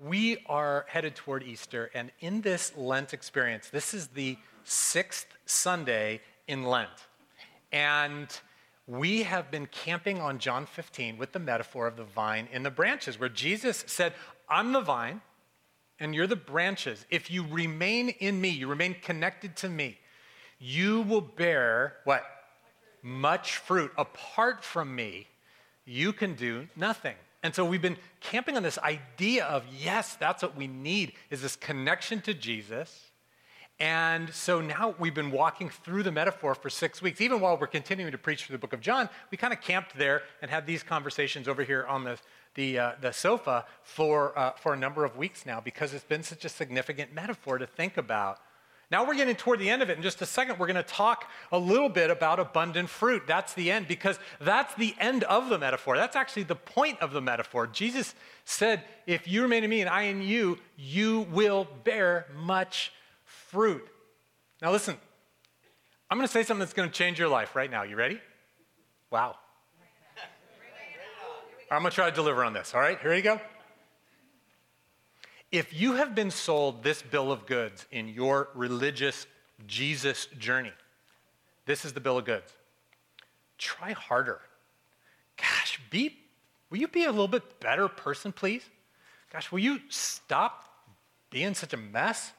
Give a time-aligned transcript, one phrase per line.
[0.00, 6.20] we are headed toward Easter, and in this Lent experience, this is the sixth Sunday
[6.48, 6.88] in Lent.
[7.70, 8.28] And
[8.86, 12.70] we have been camping on John 15 with the metaphor of the vine and the
[12.70, 14.14] branches, where Jesus said,
[14.48, 15.20] I'm the vine,
[15.98, 17.04] and you're the branches.
[17.10, 19.98] If you remain in me, you remain connected to me,
[20.58, 22.24] you will bear what?
[23.02, 23.92] Much fruit.
[23.96, 25.26] Apart from me,
[25.84, 27.16] you can do nothing.
[27.42, 31.42] And so we've been camping on this idea of yes, that's what we need is
[31.42, 33.10] this connection to Jesus.
[33.78, 37.22] And so now we've been walking through the metaphor for six weeks.
[37.22, 39.96] Even while we're continuing to preach through the book of John, we kind of camped
[39.96, 42.18] there and had these conversations over here on the,
[42.56, 46.22] the, uh, the sofa for, uh, for a number of weeks now because it's been
[46.22, 48.38] such a significant metaphor to think about.
[48.90, 49.96] Now we're getting toward the end of it.
[49.96, 53.22] In just a second, we're going to talk a little bit about abundant fruit.
[53.26, 55.96] That's the end because that's the end of the metaphor.
[55.96, 57.68] That's actually the point of the metaphor.
[57.68, 62.92] Jesus said, If you remain in me and I in you, you will bear much
[63.24, 63.86] fruit.
[64.60, 64.96] Now listen,
[66.10, 67.84] I'm going to say something that's going to change your life right now.
[67.84, 68.20] You ready?
[69.10, 69.36] Wow.
[71.70, 72.74] I'm going to try to deliver on this.
[72.74, 73.40] All right, here you go.
[75.52, 79.26] If you have been sold this bill of goods in your religious
[79.66, 80.72] Jesus journey,
[81.66, 82.52] this is the bill of goods.
[83.58, 84.40] Try harder.
[85.36, 86.16] Gosh, be,
[86.70, 88.62] will you be a little bit better person, please?
[89.32, 90.64] Gosh, will you stop
[91.30, 92.32] being such a mess?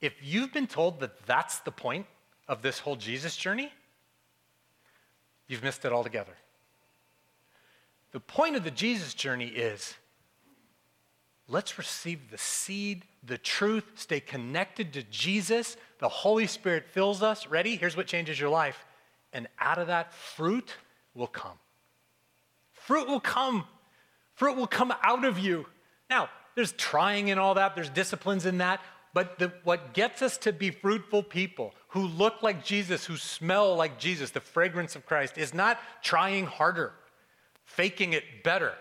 [0.00, 2.06] If you've been told that that's the point
[2.48, 3.70] of this whole Jesus journey,
[5.46, 6.32] you've missed it altogether.
[8.12, 9.94] The point of the Jesus journey is
[11.52, 15.76] Let's receive the seed, the truth, stay connected to Jesus.
[15.98, 17.46] The Holy Spirit fills us.
[17.46, 17.76] Ready?
[17.76, 18.86] Here's what changes your life.
[19.34, 20.74] And out of that, fruit
[21.14, 21.58] will come.
[22.72, 23.66] Fruit will come.
[24.34, 25.66] Fruit will come out of you.
[26.08, 28.80] Now, there's trying and all that, there's disciplines in that.
[29.12, 33.76] But the, what gets us to be fruitful people who look like Jesus, who smell
[33.76, 36.94] like Jesus, the fragrance of Christ, is not trying harder,
[37.66, 38.72] faking it better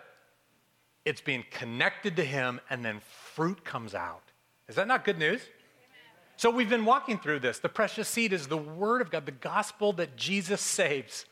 [1.05, 3.01] it's being connected to Him, and then
[3.33, 4.23] fruit comes out.
[4.67, 5.41] Is that not good news?
[6.37, 7.59] So we've been walking through this.
[7.59, 11.25] The precious seed is the Word of God, the gospel that Jesus saves.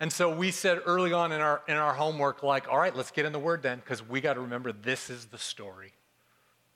[0.00, 3.10] And so we said early on in our, in our homework, like, all right, let's
[3.10, 5.92] get in the Word then, because we got to remember this is the story.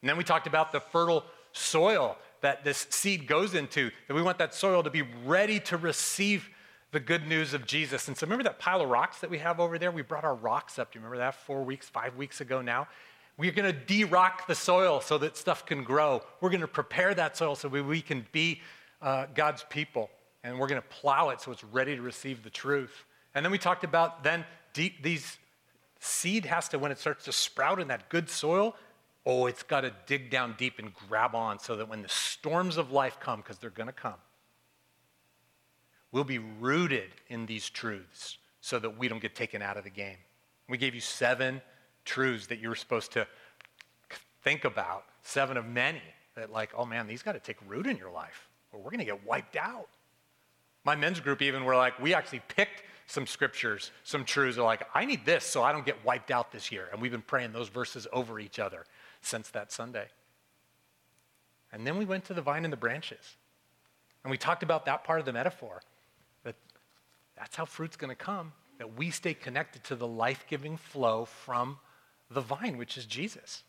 [0.02, 4.22] And then we talked about the fertile soil that this seed goes into, that we
[4.22, 6.48] want that soil to be ready to receive
[6.90, 8.08] the good news of Jesus.
[8.08, 9.90] And so remember that pile of rocks that we have over there?
[9.90, 10.92] We brought our rocks up.
[10.92, 12.88] Do you remember that four weeks, five weeks ago now?
[13.36, 16.22] We're going to de rock the soil so that stuff can grow.
[16.40, 18.60] We're going to prepare that soil so we, we can be
[19.00, 20.10] uh, God's people.
[20.42, 23.04] And we're going to plow it so it's ready to receive the truth.
[23.34, 25.38] And then we talked about then deep, these
[26.00, 28.76] seed has to, when it starts to sprout in that good soil,
[29.26, 32.76] oh, it's got to dig down deep and grab on so that when the storms
[32.76, 34.14] of life come, because they're going to come,
[36.12, 39.90] We'll be rooted in these truths so that we don't get taken out of the
[39.90, 40.16] game.
[40.68, 41.60] We gave you seven
[42.04, 43.26] truths that you were supposed to
[44.42, 46.02] think about, seven of many
[46.34, 48.98] that, like, oh man, these got to take root in your life or we're going
[48.98, 49.88] to get wiped out.
[50.84, 54.56] My men's group, even, were like, we actually picked some scriptures, some truths.
[54.56, 56.88] They're like, I need this so I don't get wiped out this year.
[56.92, 58.84] And we've been praying those verses over each other
[59.20, 60.06] since that Sunday.
[61.72, 63.36] And then we went to the vine and the branches.
[64.24, 65.82] And we talked about that part of the metaphor.
[67.38, 71.24] That's how fruit's going to come, that we stay connected to the life giving flow
[71.24, 71.78] from
[72.30, 73.62] the vine, which is Jesus.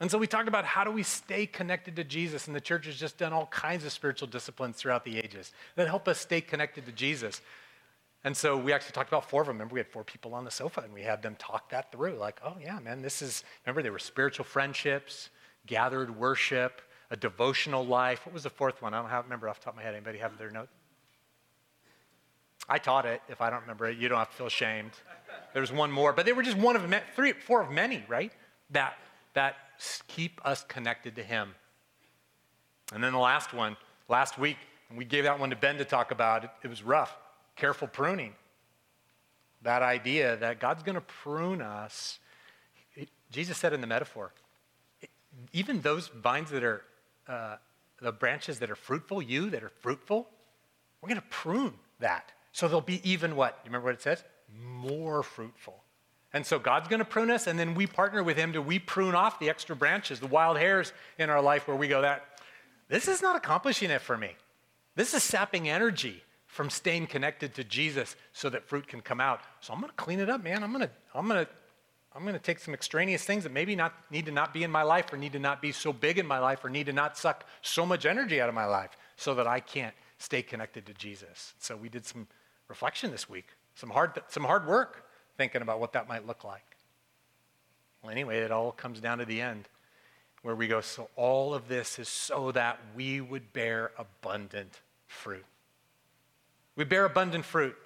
[0.00, 2.86] And so we talked about how do we stay connected to Jesus, and the church
[2.86, 6.40] has just done all kinds of spiritual disciplines throughout the ages that help us stay
[6.40, 7.40] connected to Jesus.
[8.24, 9.56] And so we actually talked about four of them.
[9.56, 12.14] Remember, we had four people on the sofa, and we had them talk that through.
[12.14, 15.30] Like, oh, yeah, man, this is, remember, they were spiritual friendships,
[15.66, 18.26] gathered worship, a devotional life.
[18.26, 18.94] What was the fourth one?
[18.94, 19.94] I don't have, remember off the top of my head.
[19.94, 20.68] Anybody have their note?
[22.68, 23.20] I taught it.
[23.28, 24.92] If I don't remember it, you don't have to feel ashamed.
[25.52, 28.32] There's one more, but they were just one of three, four of many, right?
[28.70, 28.94] That
[29.34, 29.56] that
[30.06, 31.54] keep us connected to Him.
[32.92, 33.76] And then the last one,
[34.08, 34.56] last week,
[34.88, 36.44] and we gave that one to Ben to talk about.
[36.44, 37.16] It, it was rough.
[37.56, 38.34] Careful pruning.
[39.62, 42.18] That idea that God's going to prune us.
[42.94, 44.32] It, Jesus said in the metaphor,
[45.00, 45.08] it,
[45.52, 46.82] even those vines that are,
[47.26, 47.56] uh,
[48.00, 50.28] the branches that are fruitful, you that are fruitful,
[51.00, 52.32] we're going to prune that.
[52.52, 53.58] So they'll be even what?
[53.64, 54.24] You remember what it says?
[54.54, 55.82] More fruitful.
[56.34, 58.78] And so God's going to prune us, and then we partner with Him to we
[58.78, 62.24] prune off the extra branches, the wild hairs in our life where we go, that
[62.88, 64.36] this is not accomplishing it for me.
[64.94, 69.40] This is sapping energy from staying connected to Jesus so that fruit can come out.
[69.60, 70.62] So I'm going to clean it up, man.
[70.62, 71.50] I'm going to, I'm going to
[72.14, 74.70] I'm going to take some extraneous things that maybe not need to not be in
[74.70, 76.92] my life or need to not be so big in my life or need to
[76.92, 80.84] not suck so much energy out of my life so that I can't stay connected
[80.86, 81.54] to Jesus.
[81.58, 82.26] So we did some
[82.72, 85.04] reflection this week, some hard, some hard work
[85.36, 86.78] thinking about what that might look like.
[88.02, 89.68] Well, anyway, it all comes down to the end
[90.40, 95.44] where we go, so all of this is so that we would bear abundant fruit.
[96.74, 97.76] We bear abundant fruit.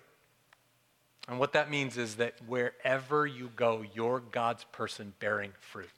[1.29, 5.91] And what that means is that wherever you go, you're God's person bearing fruit.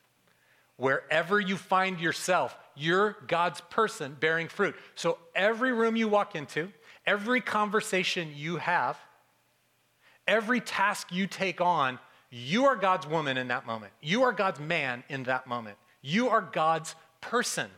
[0.78, 4.76] Wherever you find yourself, you're God's person bearing fruit.
[4.94, 6.72] So every room you walk into,
[7.04, 8.96] every conversation you have,
[10.26, 11.98] every task you take on,
[12.30, 13.92] you are God's woman in that moment.
[14.00, 15.76] You are God's man in that moment.
[16.00, 17.68] You are God's person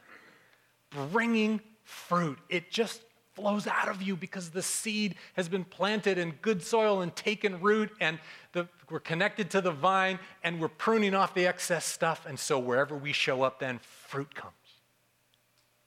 [0.91, 2.38] bringing fruit.
[2.50, 3.00] It just
[3.41, 7.61] flows out of you because the seed has been planted in good soil and taken
[7.61, 8.19] root, and
[8.53, 12.27] the, we're connected to the vine, and we're pruning off the excess stuff.
[12.29, 14.53] And so wherever we show up, then fruit comes.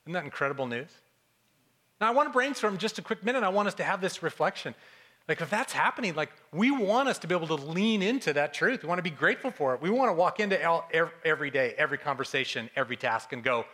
[0.04, 0.90] Isn't that incredible news?
[2.00, 3.44] Now, I want to brainstorm just a quick minute.
[3.44, 4.74] I want us to have this reflection.
[5.28, 8.52] Like, if that's happening, like, we want us to be able to lean into that
[8.52, 8.82] truth.
[8.82, 9.80] We want to be grateful for it.
[9.80, 10.60] We want to walk into
[11.24, 13.64] every day, every conversation, every task, and go,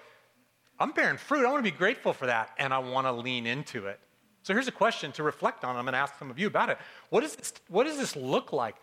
[0.80, 1.44] I'm bearing fruit.
[1.44, 4.00] I want to be grateful for that, and I want to lean into it.
[4.42, 5.76] So here's a question to reflect on.
[5.76, 6.78] I'm going to ask some of you about it.
[7.10, 8.76] What, is this, what does this look like?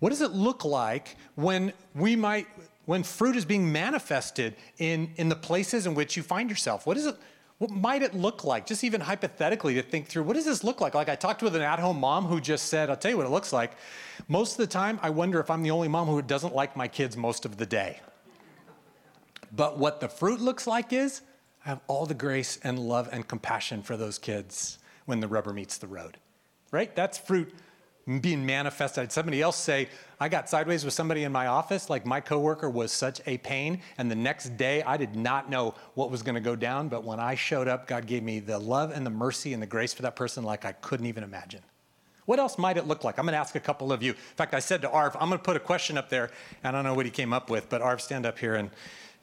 [0.00, 2.46] What does it look like when we might,
[2.84, 6.86] when fruit is being manifested in, in the places in which you find yourself?
[6.86, 7.16] What is it?
[7.58, 8.66] What might it look like?
[8.66, 10.94] Just even hypothetically to think through, what does this look like?
[10.94, 13.30] Like I talked with an at-home mom who just said, I'll tell you what it
[13.30, 13.72] looks like.
[14.28, 16.86] Most of the time, I wonder if I'm the only mom who doesn't like my
[16.86, 18.00] kids most of the day.
[19.56, 21.22] But what the fruit looks like is
[21.64, 25.52] I have all the grace and love and compassion for those kids when the rubber
[25.52, 26.18] meets the road.
[26.70, 26.94] Right?
[26.94, 27.52] That's fruit
[28.20, 29.10] being manifested.
[29.10, 29.88] Somebody else say,
[30.20, 33.80] I got sideways with somebody in my office, like my coworker was such a pain,
[33.98, 37.02] and the next day I did not know what was going to go down, but
[37.02, 39.92] when I showed up, God gave me the love and the mercy and the grace
[39.92, 41.62] for that person like I couldn't even imagine.
[42.26, 43.18] What else might it look like?
[43.18, 44.12] I'm going to ask a couple of you.
[44.12, 46.30] In fact, I said to Arv, I'm going to put a question up there.
[46.62, 48.70] And I don't know what he came up with, but Arv, stand up here and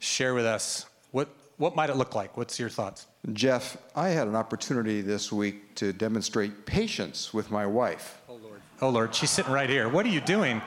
[0.04, 1.28] share with us what,
[1.58, 2.36] what might it look like?
[2.36, 3.06] What's your thoughts?
[3.32, 8.20] Jeff, I had an opportunity this week to demonstrate patience with my wife.
[8.28, 8.60] Oh, Lord.
[8.82, 9.14] Oh, Lord.
[9.14, 9.88] She's sitting right here.
[9.88, 10.60] What are you doing?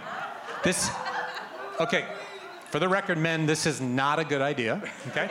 [0.64, 0.90] This,
[1.80, 2.06] okay,
[2.72, 5.30] for the record, men, this is not a good idea, okay?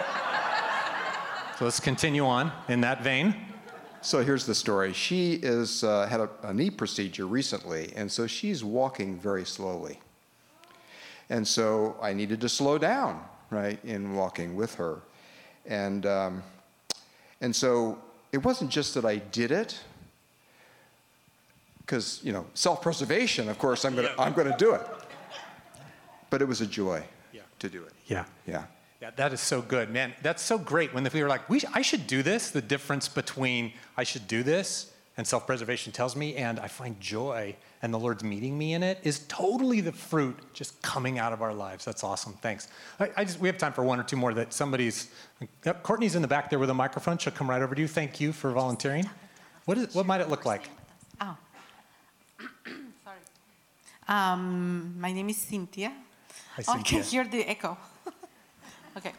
[1.58, 3.34] So let's continue on in that vein.
[4.02, 4.92] So here's the story.
[4.92, 9.98] She is uh, had a, a knee procedure recently, and so she's walking very slowly.
[11.30, 15.00] And so I needed to slow down right, in walking with her.
[15.66, 16.42] And, um,
[17.40, 17.98] and so
[18.32, 19.78] it wasn't just that I did it,
[21.80, 24.82] because, you know, self preservation, of course, I'm going to I'm going to do it.
[26.30, 27.42] But it was a joy yeah.
[27.60, 27.92] to do it.
[28.06, 28.24] Yeah.
[28.46, 28.64] Yeah.
[29.00, 30.14] Yeah, that is so good, man.
[30.22, 32.50] That's so great when we were like, we, I should do this.
[32.50, 37.00] The difference between I should do this and self preservation tells me, and I find
[37.00, 41.32] joy and the Lord's meeting me in it is totally the fruit just coming out
[41.32, 41.84] of our lives.
[41.84, 42.34] That's awesome.
[42.34, 42.68] Thanks.
[43.00, 45.10] I, I just, we have time for one or two more that somebody's.
[45.64, 47.18] Yep, Courtney's in the back there with a microphone.
[47.18, 47.88] She'll come right over to you.
[47.88, 49.08] Thank you for volunteering.
[49.64, 50.68] What, is, what might it look like?
[51.20, 51.36] Oh.
[53.04, 53.18] Sorry.
[54.08, 55.92] Um, my name is Cynthia.
[56.54, 56.74] Hi, Cynthia.
[56.74, 57.78] Oh, I can hear the echo.
[58.96, 59.12] okay.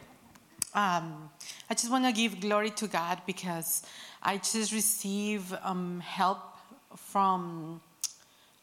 [0.78, 1.28] Um,
[1.68, 3.82] I just want to give glory to God because
[4.22, 6.38] I just receive um, help
[6.94, 7.80] from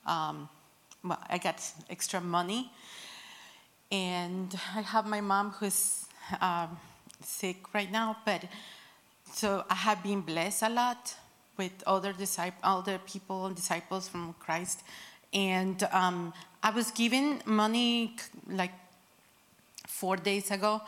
[0.06, 0.48] um,
[1.04, 2.72] well, I got extra money.
[3.92, 6.06] And I have my mom who's
[6.40, 6.78] um,
[7.22, 8.46] sick right now, but
[9.34, 11.16] so I have been blessed a lot
[11.58, 14.84] with other disciples, other people, disciples from Christ.
[15.34, 16.32] And um,
[16.64, 18.16] I was given money
[18.48, 18.72] like
[19.86, 20.82] four days ago,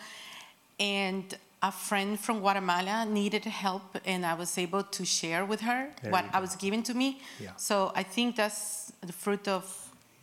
[0.80, 5.90] and a friend from Guatemala needed help, and I was able to share with her
[6.02, 7.20] there what I was given to me.
[7.40, 7.56] Yeah.
[7.58, 9.64] So I think that's the fruit of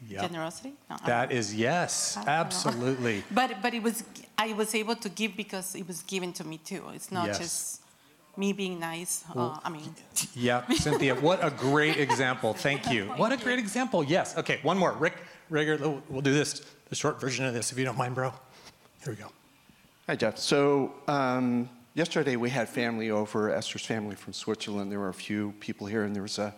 [0.09, 0.23] yep.
[0.23, 0.75] generosity.
[0.89, 3.25] No, that is yes, absolutely.
[3.31, 4.05] but but it was
[4.39, 6.85] I was able to give because it was given to me too.
[6.95, 7.39] It's not yes.
[7.39, 7.81] just
[8.37, 9.25] me being nice.
[9.35, 9.95] Well, uh, I mean.
[10.35, 12.55] Yeah, Cynthia, what a great example.
[12.55, 13.07] Thank you.
[13.17, 14.05] What a great example.
[14.05, 14.37] Yes.
[14.37, 14.93] Okay, one more.
[14.93, 15.17] Rick,
[15.51, 15.77] Rigger,
[16.09, 18.33] we'll do this, the short version of this, if you don't mind, bro.
[19.05, 19.31] Here we go.
[20.07, 20.37] Hi, Jeff.
[20.37, 24.93] So um, yesterday we had family over, Esther's family from Switzerland.
[24.93, 26.55] There were a few people here, and there was a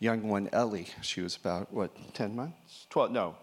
[0.00, 0.88] young one, Ellie.
[1.02, 2.88] She was about, what, 10 months?
[2.90, 3.36] 12, no,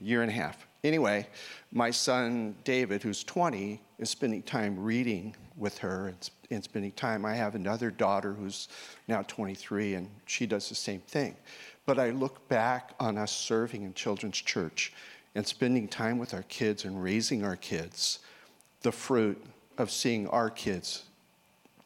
[0.00, 0.66] year and a half.
[0.82, 1.28] Anyway,
[1.70, 7.26] my son, David, who's 20, is spending time reading with her and, and spending time.
[7.26, 8.68] I have another daughter who's
[9.08, 11.36] now 23, and she does the same thing.
[11.84, 14.94] But I look back on us serving in children's church
[15.34, 18.20] and spending time with our kids and raising our kids,
[18.82, 19.42] the fruit
[19.78, 21.04] of seeing our kids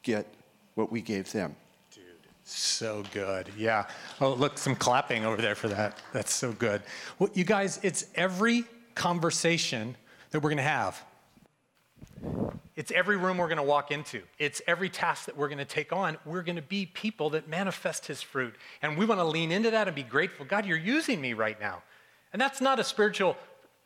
[0.03, 0.27] get
[0.75, 1.55] what we gave them.
[1.95, 2.05] Dude,
[2.45, 3.49] so good.
[3.57, 3.87] Yeah.
[4.21, 5.99] Oh, look, some clapping over there for that.
[6.13, 6.83] That's so good.
[7.19, 9.97] Well, you guys, it's every conversation
[10.31, 11.03] that we're going to have.
[12.77, 14.23] It's every room we're going to walk into.
[14.39, 16.19] It's every task that we're going to take on.
[16.25, 18.55] We're going to be people that manifest his fruit.
[18.83, 20.45] And we want to lean into that and be grateful.
[20.45, 21.83] God, you're using me right now.
[22.33, 23.37] And that's not a spiritual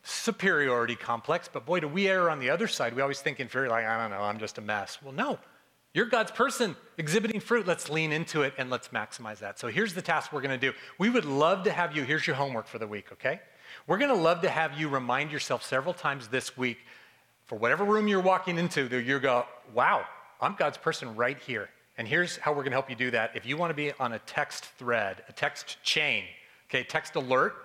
[0.09, 2.95] superiority complex, but boy, do we err on the other side.
[2.95, 4.99] We always think inferior, like, I don't know, I'm just a mess.
[5.03, 5.38] Well, no.
[5.95, 7.67] You're God's person exhibiting fruit.
[7.67, 9.59] Let's lean into it and let's maximize that.
[9.59, 10.77] So here's the task we're going to do.
[10.99, 13.41] We would love to have you, here's your homework for the week, okay?
[13.87, 16.79] We're going to love to have you remind yourself several times this week
[17.47, 20.05] for whatever room you're walking into, that you go, wow,
[20.41, 21.69] I'm God's person right here.
[21.97, 23.33] And here's how we're going to help you do that.
[23.35, 26.25] If you want to be on a text thread, a text chain,
[26.69, 27.57] okay, text alert,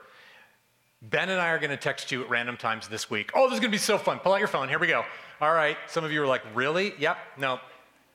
[1.10, 3.32] Ben and I are going to text you at random times this week.
[3.36, 4.20] Oh, this is going to be so fun.
[4.20, 4.70] Pull out your phone.
[4.70, 5.04] Here we go.
[5.42, 5.78] All right.
[5.88, 6.94] Some of you are like, really?
[6.98, 7.18] Yep.
[7.38, 7.60] No.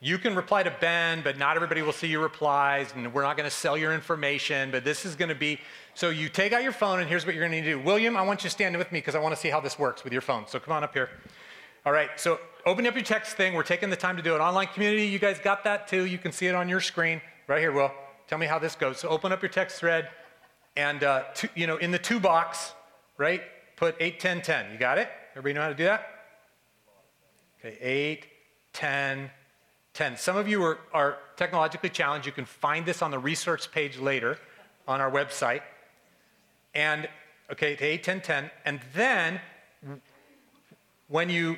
[0.01, 3.35] You can reply to Ben, but not everybody will see your replies, and we're not
[3.35, 5.59] going to sell your information, but this is going to be
[5.93, 7.79] so you take out your phone, and here's what you're going to need to do.
[7.81, 9.77] William, I want you to stand with me because I want to see how this
[9.77, 10.47] works with your phone.
[10.47, 11.09] So come on up here.
[11.85, 13.53] All right, so open up your text thing.
[13.53, 14.39] We're taking the time to do it.
[14.39, 16.05] Online community, you guys got that too.
[16.05, 17.91] You can see it on your screen right here, Will.
[18.29, 18.99] Tell me how this goes.
[18.99, 20.07] So open up your text thread,
[20.77, 22.71] and uh, to, you know, in the to box,
[23.19, 23.41] right,
[23.75, 24.71] put 8, 10, 10.
[24.71, 25.09] You got it?
[25.31, 26.07] Everybody know how to do that?
[27.59, 28.25] Okay, 8,
[28.73, 29.29] 10,
[29.93, 30.17] 10.
[30.17, 32.25] Some of you are, are technologically challenged.
[32.25, 34.39] You can find this on the research page later
[34.87, 35.61] on our website.
[36.73, 37.07] And,
[37.51, 38.51] okay, to 8, 10, 10.
[38.65, 39.39] And then
[41.07, 41.57] when you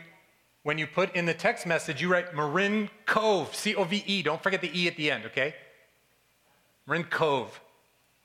[0.64, 4.22] when you put in the text message, you write Marin Cove, C O V E.
[4.22, 5.56] Don't forget the E at the end, okay?
[6.86, 7.60] Marin Cove.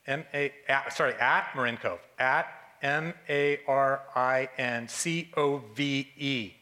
[0.06, 0.52] M A,
[0.90, 1.98] sorry, at Marin Cove.
[2.18, 2.46] At
[2.82, 6.52] M A R I N C O V E.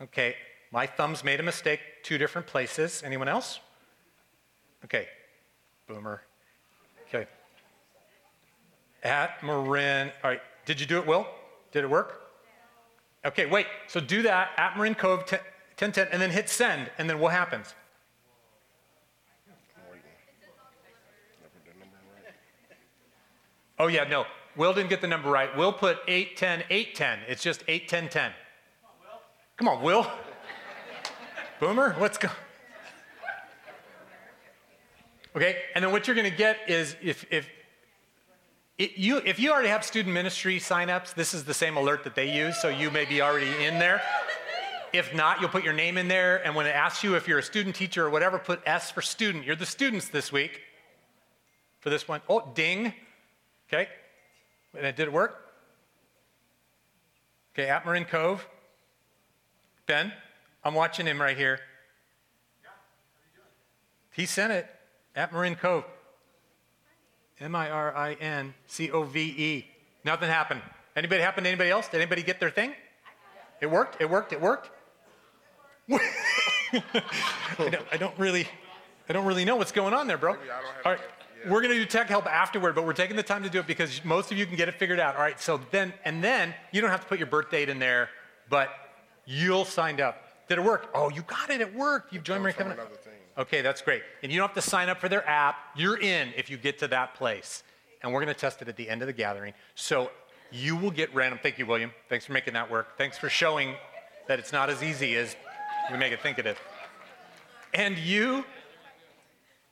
[0.00, 0.36] Okay,
[0.70, 3.02] my thumbs made a mistake, two different places.
[3.04, 3.60] Anyone else?
[4.84, 5.08] Okay,
[5.88, 6.22] boomer.
[7.08, 7.26] Okay.
[9.02, 11.26] At Marin, all right, did you do it, Will?
[11.72, 12.22] Did it work?
[13.24, 13.66] Okay, wait.
[13.88, 17.74] So do that at Marin Cove 1010 and then hit send, and then what happens?
[23.78, 24.24] Oh, yeah, no.
[24.56, 25.54] Will didn't get the number right.
[25.56, 27.18] Will put 810, 810.
[27.28, 28.32] It's just 810, 10.
[29.56, 30.06] Come on, Will.
[31.60, 32.34] Boomer, what's going
[35.36, 37.46] Okay, and then what you're going to get is if, if
[38.78, 42.14] it, you, if you already have student ministry signups, this is the same alert that
[42.14, 44.00] they use, so you may be already in there.
[44.94, 47.38] If not, you'll put your name in there, and when it asks you if you're
[47.38, 49.44] a student teacher or whatever, put S for student.
[49.44, 50.62] You're the students this week
[51.80, 52.22] for this one.
[52.30, 52.94] Oh, ding.
[53.68, 53.88] Okay.
[54.76, 55.42] And it did it work?
[57.54, 58.46] Okay, at Marin Cove.
[59.86, 60.12] Ben,
[60.64, 61.60] I'm watching him right here.
[64.12, 64.66] He sent it
[65.14, 65.84] at Marin Cove.
[67.40, 69.66] M I R I N C O V E.
[70.04, 70.62] Nothing happened.
[70.96, 71.88] Anybody happen to anybody else?
[71.88, 72.72] Did anybody get their thing?
[73.60, 74.00] It worked?
[74.00, 74.32] It worked?
[74.32, 74.70] It worked?
[75.90, 75.98] I,
[77.58, 78.48] don't, I, don't, really
[79.08, 80.32] I don't really know what's going on there, bro.
[80.32, 81.00] All right.
[81.46, 83.66] We're going to do tech help afterward, but we're taking the time to do it
[83.66, 85.16] because most of you can get it figured out.
[85.16, 85.40] All right.
[85.40, 88.08] So then, and then you don't have to put your birth date in there,
[88.50, 88.70] but
[89.24, 90.24] you'll signed up.
[90.48, 90.90] Did it work?
[90.94, 91.60] Oh, you got it.
[91.60, 92.12] It worked.
[92.12, 92.80] You've joined Marin Covenant.
[93.38, 94.02] Okay, that's great.
[94.22, 95.56] And you don't have to sign up for their app.
[95.76, 97.62] You're in if you get to that place.
[98.02, 99.52] And we're going to test it at the end of the gathering.
[99.74, 100.10] So
[100.50, 101.38] you will get random.
[101.42, 101.92] Thank you, William.
[102.08, 102.96] Thanks for making that work.
[102.96, 103.74] Thanks for showing
[104.28, 105.36] that it's not as easy as
[105.90, 106.56] we make it think it is.
[107.74, 108.44] And you,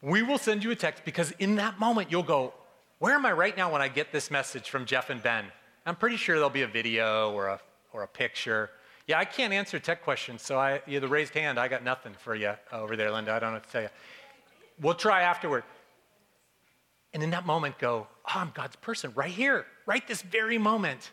[0.04, 2.52] we will send you a text because in that moment you'll go,
[2.99, 5.46] Where am I right now when I get this message from Jeff and Ben?
[5.87, 7.61] I'm pretty sure there'll be a video or a,
[7.92, 8.70] or a picture.
[9.06, 12.14] Yeah, I can't answer tech questions, so I, you the raised hand, I got nothing
[12.18, 13.32] for you over there, Linda.
[13.32, 13.88] I don't know what to tell you.
[14.80, 15.64] We'll try afterward.
[17.12, 21.12] And in that moment, go, oh, I'm God's person right here, right this very moment.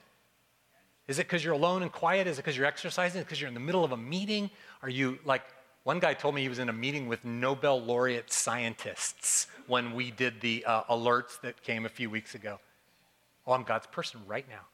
[1.07, 2.27] Is it because you're alone and quiet?
[2.27, 3.19] Is it because you're exercising?
[3.19, 4.49] Is it because you're in the middle of a meeting?
[4.81, 5.43] Are you like,
[5.83, 10.11] one guy told me he was in a meeting with Nobel laureate scientists when we
[10.11, 12.59] did the uh, alerts that came a few weeks ago.
[13.47, 14.67] Oh, I'm God's person right now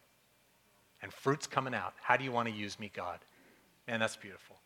[1.02, 1.94] and fruit's coming out.
[2.02, 3.20] How do you want to use me, God?
[3.88, 4.58] And that's beautiful.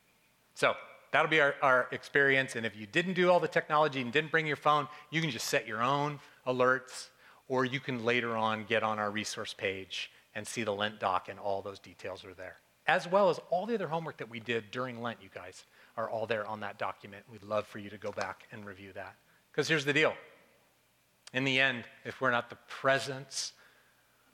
[0.55, 0.73] So
[1.11, 2.55] that'll be our, our experience.
[2.55, 5.29] And if you didn't do all the technology and didn't bring your phone, you can
[5.29, 7.09] just set your own alerts,
[7.47, 11.27] or you can later on get on our resource page and see the Lent doc,
[11.29, 12.55] and all those details are there.
[12.87, 15.65] As well as all the other homework that we did during Lent, you guys
[15.97, 17.23] are all there on that document.
[17.31, 19.15] We'd love for you to go back and review that.
[19.51, 20.13] Because here's the deal
[21.33, 23.53] In the end, if we're not the presence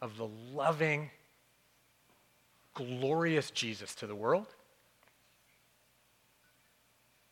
[0.02, 1.10] of the loving,
[2.74, 4.48] glorious Jesus to the world,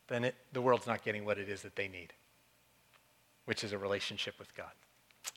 [0.08, 2.14] then it, the world's not getting what it is that they need,
[3.46, 4.72] which is a relationship with God.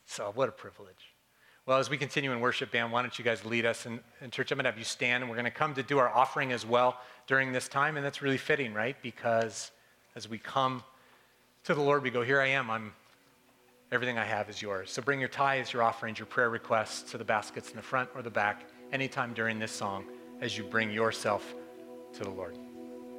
[0.07, 1.12] So, what a privilege.
[1.69, 4.51] Well, as we continue in worship, band, why don't you guys lead us in, church?
[4.51, 6.51] I'm going to have you stand, and we're going to come to do our offering
[6.51, 7.99] as well during this time.
[7.99, 8.97] And that's really fitting, right?
[9.03, 9.71] Because
[10.17, 10.83] as we come
[11.65, 12.71] to the Lord, we go, Here I am.
[12.71, 12.95] I'm
[13.93, 14.91] everything I have is yours.
[14.91, 18.09] So bring your tithes, your offerings, your prayer requests to the baskets in the front
[18.15, 20.07] or the back anytime during this song
[20.41, 21.55] as you bring yourself
[22.15, 22.57] to the Lord.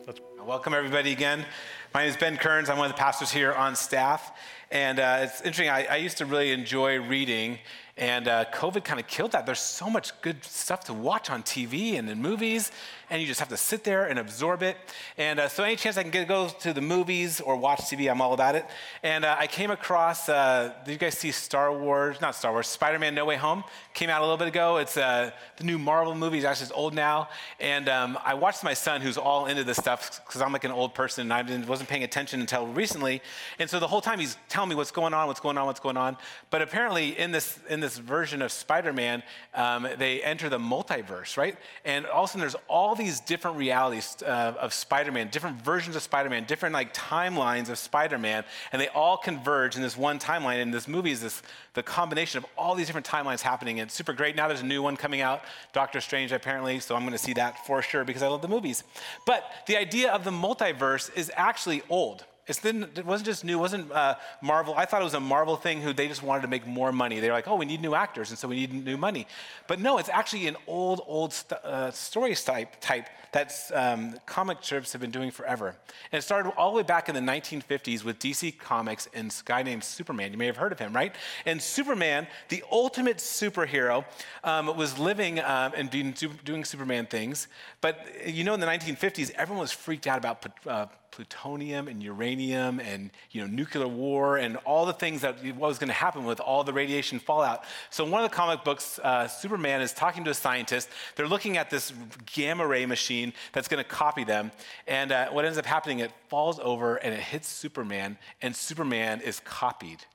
[0.07, 1.45] Let's welcome everybody again.
[1.93, 2.69] My name is Ben Kearns.
[2.69, 4.31] I'm one of the pastors here on staff.
[4.71, 7.57] And uh, it's interesting, I, I, used to really enjoy reading,
[7.97, 9.47] and uh, COVID kind of killed that.
[9.47, 12.71] There's so much good stuff to watch on TV and in movies,
[13.09, 14.77] and you just have to sit there and absorb it.
[15.17, 18.11] And uh, so, any chance I can get, go to the movies or watch TV,
[18.11, 18.63] I'm all about it.
[19.01, 22.21] And uh, I came across, uh, did you guys see Star Wars?
[22.21, 23.63] Not Star Wars, Spider Man No Way Home?
[23.95, 24.77] Came out a little bit ago.
[24.77, 26.37] It's uh, the new Marvel movie.
[26.37, 27.29] It's actually old now.
[27.59, 30.71] And um, I watched my son, who's all into this stuff, because I'm like an
[30.71, 33.21] old person and I wasn't paying attention until recently.
[33.57, 35.79] And so, the whole time he's telling me what's going on, what's going on, what's
[35.79, 36.17] going on.
[36.51, 39.23] But apparently, in this, in this version of Spider Man,
[39.55, 41.57] um, they enter the multiverse, right?
[41.83, 45.61] And all of a sudden, there's all these different realities uh, of Spider Man, different
[45.63, 49.81] versions of Spider Man, different like timelines of Spider Man, and they all converge in
[49.81, 50.61] this one timeline.
[50.61, 51.41] And this movie is this
[51.73, 53.79] the combination of all these different timelines happening.
[53.79, 54.35] And it's super great.
[54.35, 57.33] Now there's a new one coming out, Doctor Strange, apparently, so I'm going to see
[57.33, 58.83] that for sure because I love the movies.
[59.25, 62.25] But the idea of the multiverse is actually old.
[62.49, 64.73] It wasn't just new, it wasn't uh, Marvel.
[64.75, 67.19] I thought it was a Marvel thing who they just wanted to make more money.
[67.19, 69.27] They're like, oh, we need new actors, and so we need new money.
[69.67, 74.57] But no, it's actually an old, old st- uh, story type, type that um, comic
[74.61, 75.75] strips have been doing forever.
[76.11, 79.43] And it started all the way back in the 1950s with DC Comics and a
[79.45, 80.31] guy named Superman.
[80.31, 81.13] You may have heard of him, right?
[81.45, 84.05] And Superman, the ultimate superhero,
[84.43, 87.47] um, was living um, and doing, doing Superman things.
[87.81, 92.79] But you know, in the 1950s, everyone was freaked out about uh, plutonium and uranium
[92.79, 96.25] and you know nuclear war and all the things that what was going to happen
[96.25, 97.63] with all the radiation fallout.
[97.89, 100.89] So in one of the comic books, uh, Superman is talking to a scientist.
[101.15, 101.93] They're looking at this
[102.33, 104.51] gamma ray machine that's going to copy them,
[104.87, 109.21] and uh, what ends up happening, it falls over and it hits Superman, and Superman
[109.21, 110.05] is copied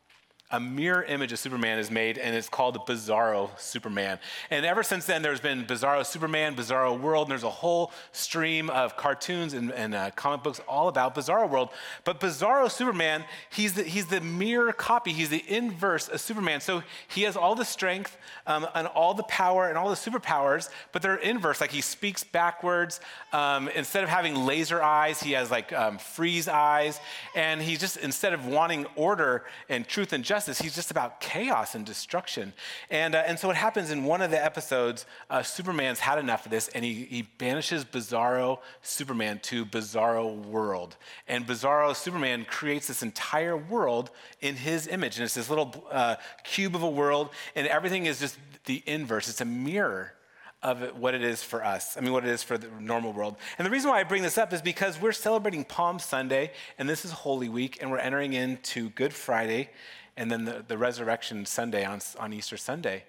[0.50, 4.18] a mirror image of Superman is made, and it's called the Bizarro Superman.
[4.50, 8.68] And ever since then, there's been Bizarro Superman, Bizarro World, and there's a whole stream
[8.70, 11.70] of cartoons and, and uh, comic books all about Bizarro World.
[12.04, 16.60] But Bizarro Superman, he's the, he's the mirror copy, he's the inverse of Superman.
[16.60, 20.68] So he has all the strength um, and all the power and all the superpowers,
[20.92, 21.60] but they're inverse.
[21.60, 23.00] Like he speaks backwards.
[23.32, 27.00] Um, instead of having laser eyes, he has like um, freeze eyes.
[27.34, 31.74] And he just, instead of wanting order and truth and justice, He's just about chaos
[31.74, 32.52] and destruction.
[32.90, 36.44] And, uh, and so what happens in one of the episodes, uh, Superman's had enough
[36.44, 40.96] of this and he, he banishes Bizarro Superman to Bizarro World.
[41.26, 45.16] And Bizarro Superman creates this entire world in his image.
[45.16, 49.28] And it's this little uh, cube of a world, and everything is just the inverse.
[49.28, 50.14] It's a mirror
[50.62, 51.96] of what it is for us.
[51.96, 53.36] I mean, what it is for the normal world.
[53.58, 56.88] And the reason why I bring this up is because we're celebrating Palm Sunday, and
[56.88, 59.68] this is Holy Week, and we're entering into Good Friday
[60.16, 63.04] and then the, the resurrection Sunday on, on Easter Sunday.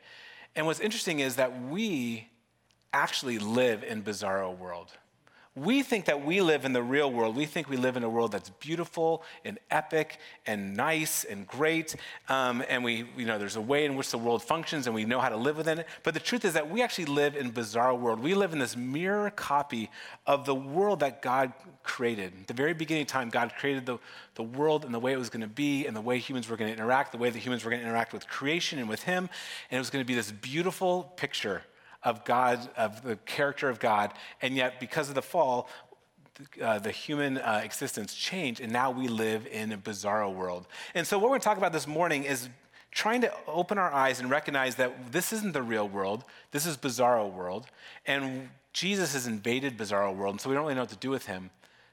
[0.55, 2.29] And what's interesting is that we
[2.93, 4.93] actually live in bizarro world.
[5.57, 7.33] We think that we live in the real world.
[7.33, 11.95] We think we live in a world that's beautiful and epic and nice and great.
[12.27, 15.05] Um, and we, you know, there's a way in which the world functions and we
[15.05, 15.87] know how to live within it.
[16.03, 18.19] But the truth is that we actually live in a bizarre world.
[18.19, 19.89] We live in this mirror copy
[20.27, 22.33] of the world that God created.
[22.41, 23.97] At the very beginning of time, God created the,
[24.33, 26.57] the world and the way it was going to be and the way humans were
[26.57, 29.03] going to interact, the way that humans were going to interact with creation and with
[29.03, 29.29] Him.
[29.71, 31.63] And it was going to be this beautiful picture
[32.05, 35.67] of God, of the character of God, and yet because of the fall,
[36.61, 40.67] uh, the human uh, existence changed, and now we live in a bizarro world.
[40.93, 42.49] And so, what we're going to talk about this morning is
[42.91, 46.77] trying to open our eyes and recognize that this isn't the real world, this is
[46.77, 47.67] bizarro world,
[48.05, 51.09] and Jesus has invaded bizarro world, and so we don't really know what to do
[51.09, 51.49] with him.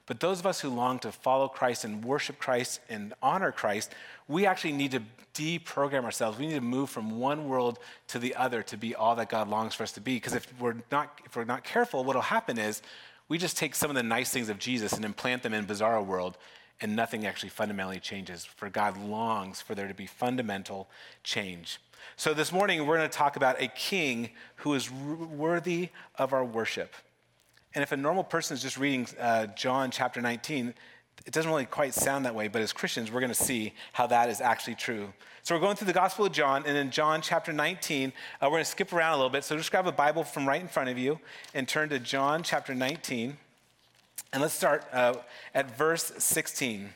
[0.07, 3.95] But those of us who long to follow Christ and worship Christ and honor Christ,
[4.27, 5.03] we actually need to
[5.35, 6.39] deprogram ourselves.
[6.39, 9.49] We need to move from one world to the other to be all that God
[9.49, 10.17] longs for us to be.
[10.17, 12.83] Because if we're not, if we're not careful, what will happen is
[13.29, 16.05] we just take some of the nice things of Jesus and implant them in bizarro
[16.05, 16.37] world,
[16.81, 18.45] and nothing actually fundamentally changes.
[18.45, 20.89] For God longs for there to be fundamental
[21.23, 21.79] change.
[22.17, 26.45] So this morning we're going to talk about a king who is worthy of our
[26.45, 26.95] worship.
[27.75, 30.75] And if a normal person is just reading uh, John chapter 19,
[31.25, 34.07] it doesn't really quite sound that way, but as Christians, we're going to see how
[34.09, 35.13] that is actually true.
[35.43, 38.51] So we're going through the Gospel of John, and in John chapter 19, uh, we're
[38.51, 39.45] going to skip around a little bit.
[39.45, 41.19] So just grab a Bible from right in front of you
[41.55, 43.37] and turn to John chapter 19.
[44.33, 45.15] And let's start uh,
[45.55, 46.91] at verse 16.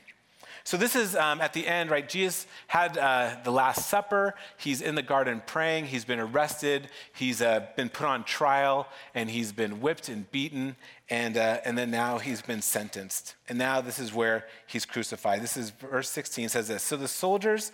[0.67, 2.09] So this is um, at the end, right?
[2.09, 4.35] Jesus had uh, the Last Supper.
[4.57, 5.85] He's in the garden praying.
[5.85, 6.89] He's been arrested.
[7.15, 10.75] He's uh, been put on trial, and he's been whipped and beaten,
[11.09, 13.37] and uh, and then now he's been sentenced.
[13.49, 15.41] And now this is where he's crucified.
[15.41, 16.83] This is verse 16 says this.
[16.83, 17.71] So the soldiers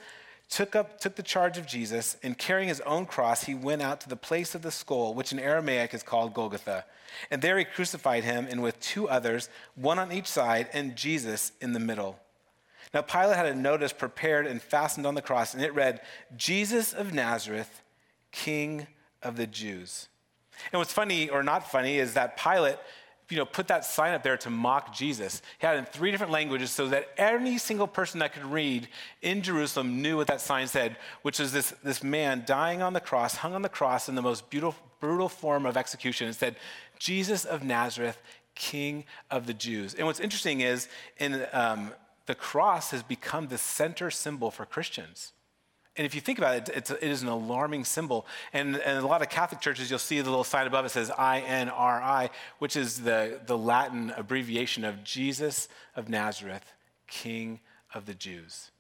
[0.50, 4.02] took up took the charge of Jesus, and carrying his own cross, he went out
[4.02, 6.85] to the place of the skull, which in Aramaic is called Golgotha.
[7.31, 11.52] And there he crucified him, and with two others, one on each side, and Jesus
[11.59, 12.18] in the middle.
[12.94, 16.00] Now, Pilate had a notice prepared and fastened on the cross, and it read,
[16.37, 17.83] Jesus of Nazareth,
[18.31, 18.87] King
[19.22, 20.09] of the Jews.
[20.72, 22.76] And what's funny or not funny is that Pilate
[23.33, 25.40] you know, put that sign up there to mock Jesus.
[25.59, 28.88] He had it in three different languages so that any single person that could read
[29.22, 33.00] in Jerusalem knew what that sign said, which is this, this man dying on the
[33.00, 36.28] cross, hung on the cross in the most beautiful, brutal form of execution.
[36.28, 36.57] It said,
[36.98, 38.20] Jesus of Nazareth,
[38.55, 39.94] King of the Jews.
[39.94, 41.90] And what's interesting is in um,
[42.33, 45.35] the cross has become the center symbol for Christians.
[45.97, 48.27] And if you think about it, it's, it is an alarming symbol.
[48.55, 51.11] And, and a lot of Catholic churches, you'll see the little sign above it says
[51.11, 56.73] INRI, which is the, the Latin abbreviation of Jesus of Nazareth,
[57.07, 57.61] King
[57.92, 58.71] of the Jews.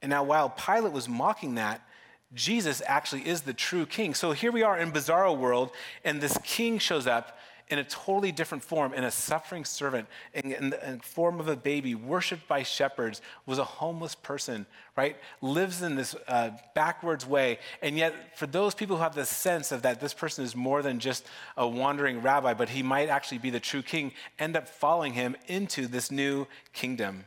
[0.00, 1.86] And now, while Pilate was mocking that,
[2.32, 4.14] Jesus actually is the true king.
[4.14, 5.72] So here we are in bizarro world,
[6.06, 7.36] and this king shows up
[7.68, 11.48] in a totally different form, in a suffering servant, in, in the in form of
[11.48, 15.16] a baby, worshiped by shepherds, was a homeless person, right?
[15.40, 17.58] Lives in this uh, backwards way.
[17.80, 20.82] And yet, for those people who have the sense of that this person is more
[20.82, 24.68] than just a wandering rabbi, but he might actually be the true king, end up
[24.68, 27.24] following him into this new kingdom.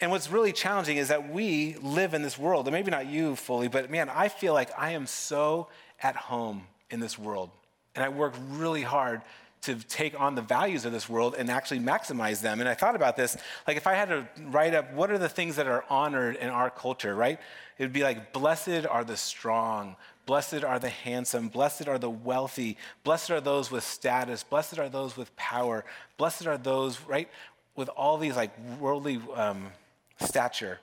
[0.00, 3.36] And what's really challenging is that we live in this world, and maybe not you
[3.36, 5.68] fully, but man, I feel like I am so
[6.02, 7.50] at home in this world.
[7.94, 9.22] And I work really hard
[9.64, 12.60] to take on the values of this world and actually maximize them.
[12.60, 15.28] And I thought about this like, if I had to write up what are the
[15.28, 17.38] things that are honored in our culture, right?
[17.78, 19.96] It would be like, blessed are the strong,
[20.26, 24.88] blessed are the handsome, blessed are the wealthy, blessed are those with status, blessed are
[24.88, 25.84] those with power,
[26.16, 27.28] blessed are those, right,
[27.76, 29.72] with all these like worldly um,
[30.20, 30.78] stature.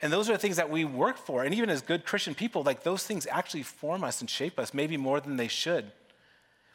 [0.00, 1.44] And those are the things that we work for.
[1.44, 4.74] And even as good Christian people, like those things actually form us and shape us,
[4.74, 5.92] maybe more than they should.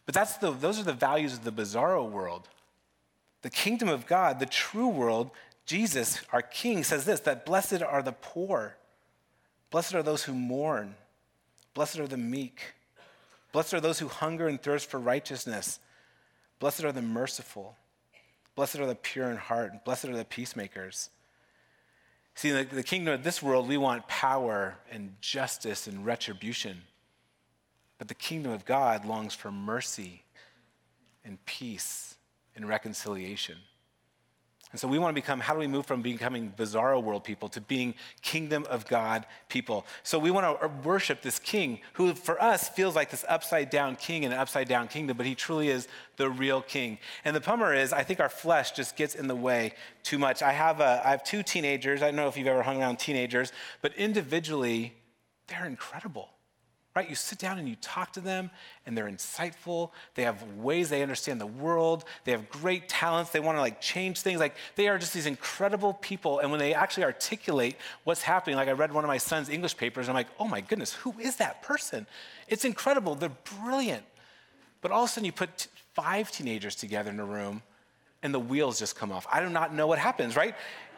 [0.08, 2.48] But that's the, those are the values of the bizarro world.
[3.43, 5.30] The kingdom of God, the true world,
[5.65, 8.78] Jesus, our King, says this that blessed are the poor,
[9.70, 10.96] blessed are those who mourn,
[11.74, 12.74] blessed are the meek,
[13.52, 15.80] blessed are those who hunger and thirst for righteousness,
[16.60, 17.76] blessed are the merciful,
[18.56, 21.10] blessed are the pure in heart, and blessed are the peacemakers.
[22.34, 26.84] See, the, the kingdom of this world, we want power and justice and retribution.
[27.98, 30.24] But the kingdom of God longs for mercy
[31.26, 32.16] and peace
[32.56, 33.58] and reconciliation.
[34.74, 37.48] And so we want to become, how do we move from becoming bizarro world people
[37.50, 39.86] to being kingdom of God people?
[40.04, 43.96] So we want to worship this king who for us feels like this upside down
[43.96, 47.00] king in an upside down kingdom, but he truly is the real king.
[47.24, 50.42] And the bummer is, I think our flesh just gets in the way too much.
[50.42, 52.02] I have, a, I have two teenagers.
[52.02, 54.96] I don't know if you've ever hung around teenagers, but individually,
[55.48, 56.30] they're incredible
[56.98, 57.08] right?
[57.08, 58.50] You sit down and you talk to them,
[58.88, 59.92] and they're insightful.
[60.16, 62.06] They have ways they understand the world.
[62.24, 63.30] They have great talents.
[63.30, 64.40] They want to like change things.
[64.40, 66.40] Like they are just these incredible people.
[66.40, 69.78] And when they actually articulate what's happening, like I read one of my son's English
[69.78, 72.08] papers, and I'm like, oh my goodness, who is that person?
[72.48, 73.14] It's incredible.
[73.14, 74.04] They're brilliant.
[74.82, 77.62] But all of a sudden, you put t- five teenagers together in a room,
[78.24, 79.28] and the wheels just come off.
[79.32, 80.56] I do not know what happens, right?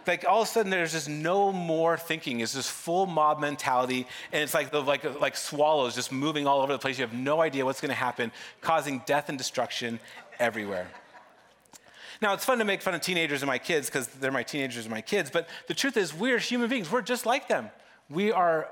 [0.10, 2.40] Like all of a sudden there's just no more thinking.
[2.42, 6.62] It's just full mob mentality, and it's like the, like like swallows just moving all
[6.62, 6.98] over the place.
[6.98, 10.00] You have no idea what's going to happen, causing death and destruction
[10.40, 10.88] everywhere.
[12.22, 14.84] Now, it's fun to make fun of teenagers and my kids because they're my teenagers
[14.84, 16.92] and my kids, but the truth is, we're human beings.
[16.92, 17.70] We're just like them.
[18.10, 18.68] We are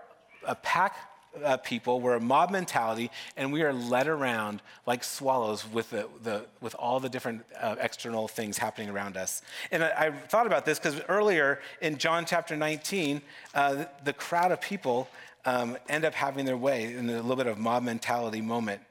[0.46, 0.98] a pack
[1.44, 6.08] uh, people, we're a mob mentality, and we are led around like swallows with, the,
[6.24, 9.42] the with all the different uh, external things happening around us.
[9.72, 13.22] And I, I thought about this because earlier in John chapter 19,
[13.54, 15.10] uh, the crowd of people
[15.46, 18.82] um, end up having their way in a little bit of mob mentality moment.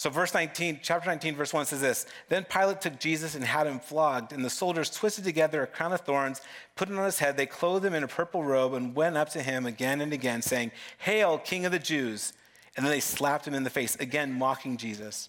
[0.00, 3.66] So, verse 19, chapter 19, verse 1 says this Then Pilate took Jesus and had
[3.66, 6.40] him flogged, and the soldiers twisted together a crown of thorns,
[6.74, 7.36] put it on his head.
[7.36, 10.40] They clothed him in a purple robe and went up to him again and again,
[10.40, 12.32] saying, Hail, King of the Jews!
[12.78, 15.28] And then they slapped him in the face, again mocking Jesus.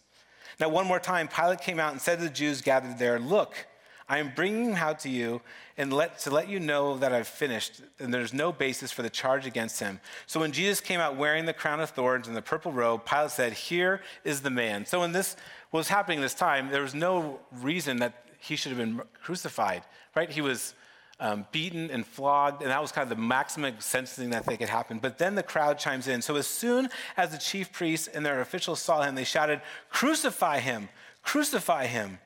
[0.57, 3.67] Now, one more time, Pilate came out and said to the Jews gathered there, Look,
[4.11, 5.39] I am bringing him out to you
[5.77, 9.09] and let, to let you know that I've finished, and there's no basis for the
[9.09, 10.01] charge against him.
[10.27, 13.31] So when Jesus came out wearing the crown of thorns and the purple robe, Pilate
[13.31, 14.85] said, Here is the man.
[14.85, 15.37] So when this
[15.71, 20.29] was happening this time, there was no reason that he should have been crucified, right?
[20.29, 20.73] He was
[21.21, 24.67] um, beaten and flogged, and that was kind of the maximum sentencing that they could
[24.67, 24.99] happen.
[24.99, 26.21] But then the crowd chimes in.
[26.21, 30.59] So as soon as the chief priests and their officials saw him, they shouted, Crucify
[30.59, 30.89] him!
[31.23, 32.19] Crucify him!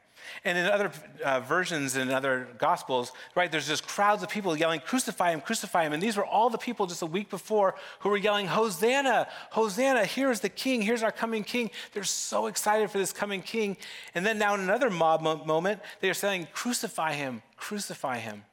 [0.43, 0.91] And in other
[1.23, 5.85] uh, versions and other gospels, right, there's just crowds of people yelling, Crucify him, crucify
[5.85, 5.93] him.
[5.93, 10.05] And these were all the people just a week before who were yelling, Hosanna, Hosanna,
[10.05, 11.71] here's the king, here's our coming king.
[11.93, 13.77] They're so excited for this coming king.
[14.13, 18.43] And then now in another mob moment, they are saying, Crucify him, crucify him.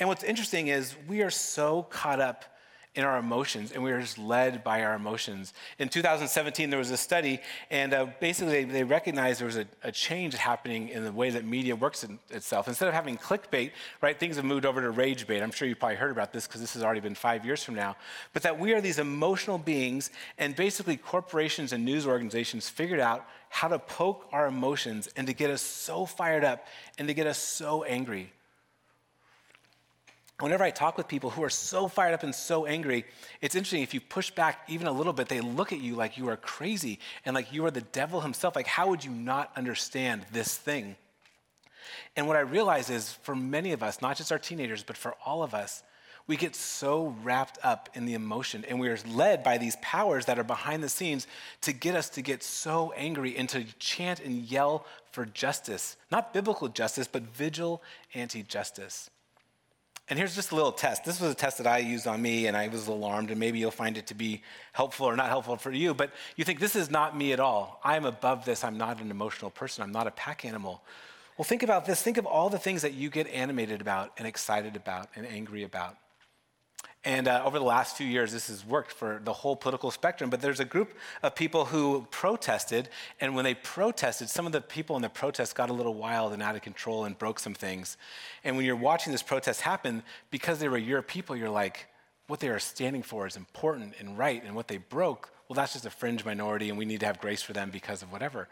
[0.00, 2.44] And what's interesting is we are so caught up
[2.94, 5.52] in our emotions and we are just led by our emotions.
[5.78, 9.66] In 2017, there was a study, and uh, basically they, they, recognized there was a,
[9.82, 12.66] a, change happening in the way that media works in itself.
[12.68, 15.42] Instead of having clickbait, right, things have moved over to rage bait.
[15.42, 17.74] I'm sure you've probably heard about this because this has already been five years from
[17.74, 17.96] now.
[18.32, 23.26] But that we are these emotional beings, and basically corporations and news organizations figured out
[23.50, 26.66] how to poke our emotions and to get us so fired up
[26.98, 28.32] and to get us so angry
[30.40, 33.04] whenever I talk with people who are so fired up and so angry,
[33.40, 33.82] it's interesting.
[33.82, 36.36] If you push back even a little bit, they look at you like you are
[36.36, 38.54] crazy and like you are the devil himself.
[38.54, 40.96] Like, how would you not understand this thing?
[42.16, 45.14] And what I realize is for many of us, not just our teenagers, but for
[45.24, 45.82] all of us,
[46.26, 50.26] we get so wrapped up in the emotion and we are led by these powers
[50.26, 51.26] that are behind the scenes
[51.62, 55.96] to get us to get so angry and to chant and yell for justice.
[56.12, 57.82] Not biblical justice, but vigil
[58.14, 59.08] anti justice.
[60.10, 61.04] And here's just a little test.
[61.04, 63.58] This was a test that I used on me, and I was alarmed, and maybe
[63.58, 64.42] you'll find it to be
[64.72, 65.92] helpful or not helpful for you.
[65.92, 67.78] But you think, this is not me at all.
[67.84, 68.64] I'm above this.
[68.64, 69.82] I'm not an emotional person.
[69.82, 70.82] I'm not a pack animal.
[71.36, 72.00] Well, think about this.
[72.00, 75.62] Think of all the things that you get animated about, and excited about, and angry
[75.62, 75.96] about.
[77.04, 80.30] And uh, over the last few years, this has worked for the whole political spectrum.
[80.30, 82.88] But there's a group of people who protested,
[83.20, 86.32] and when they protested, some of the people in the protest got a little wild
[86.32, 87.96] and out of control and broke some things.
[88.42, 91.86] And when you're watching this protest happen, because they were your people, you're like,
[92.26, 95.72] what they are standing for is important and right, and what they broke, well, that's
[95.72, 98.48] just a fringe minority, and we need to have grace for them because of whatever.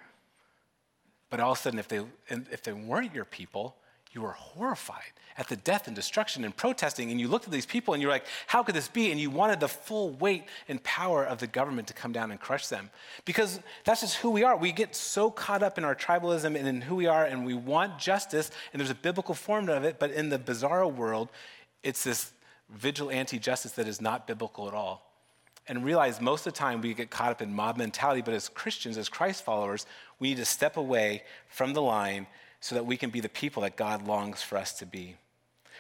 [1.28, 3.76] But all of a sudden, if they, if they weren't your people,
[4.16, 7.11] you were horrified at the death and destruction and protesting.
[7.11, 9.11] And you looked at these people and you're like, how could this be?
[9.11, 12.40] And you wanted the full weight and power of the government to come down and
[12.40, 12.88] crush them.
[13.26, 14.57] Because that's just who we are.
[14.57, 17.52] We get so caught up in our tribalism and in who we are, and we
[17.52, 21.29] want justice, and there's a biblical form of it, but in the bizarro world,
[21.83, 22.33] it's this
[22.70, 25.02] vigilante justice that is not biblical at all.
[25.68, 28.48] And realize most of the time we get caught up in mob mentality, but as
[28.48, 29.85] Christians, as Christ followers,
[30.18, 32.26] we need to step away from the line
[32.61, 35.16] so that we can be the people that God longs for us to be.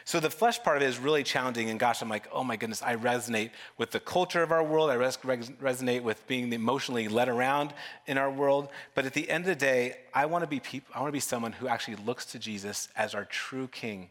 [0.06, 1.68] So the flesh part of it is really challenging.
[1.68, 4.88] And gosh, I'm like, oh my goodness, I resonate with the culture of our world.
[4.88, 7.74] I res- resonate with being emotionally led around
[8.06, 8.68] in our world.
[8.94, 11.12] But at the end of the day, I want to be people, I want to
[11.12, 14.10] be someone who actually looks to Jesus as our true king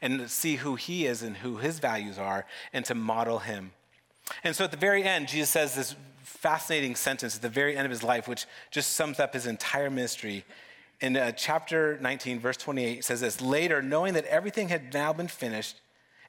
[0.00, 3.72] and see who he is and who his values are and to model him.
[4.44, 7.84] And so at the very end, Jesus says this fascinating sentence at the very end
[7.84, 10.44] of his life, which just sums up his entire ministry
[11.00, 15.28] in uh, chapter 19, verse 28, says this Later, knowing that everything had now been
[15.28, 15.76] finished,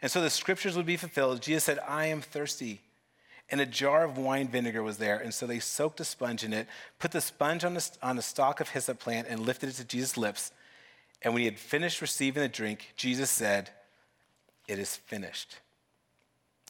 [0.02, 2.82] and so the scriptures would be fulfilled, Jesus said, I am thirsty.
[3.50, 5.18] And a jar of wine vinegar was there.
[5.20, 6.68] And so they soaked a sponge in it,
[7.00, 9.84] put the sponge on, the, on a stalk of hyssop plant, and lifted it to
[9.84, 10.52] Jesus' lips.
[11.22, 13.70] And when he had finished receiving the drink, Jesus said,
[14.68, 15.60] It is finished.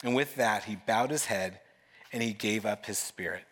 [0.04, 1.60] And with that, he bowed his head
[2.12, 3.44] and he gave up his spirit.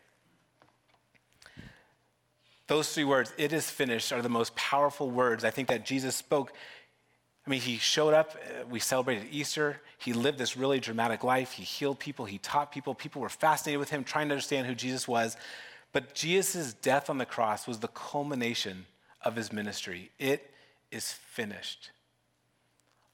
[2.67, 6.17] Those three words, it is finished, are the most powerful words I think that Jesus
[6.17, 6.53] spoke.
[7.47, 9.81] I mean, he showed up, uh, we celebrated Easter.
[9.99, 11.53] He lived this really dramatic life.
[11.53, 12.95] He healed people, he taught people.
[12.95, 15.37] People were fascinated with him, trying to understand who Jesus was.
[15.93, 18.87] But Jesus' death on the cross was the culmination
[19.23, 20.11] of his ministry.
[20.19, 20.51] It
[20.91, 21.91] is finished.